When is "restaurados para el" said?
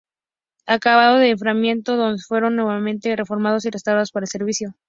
3.69-4.29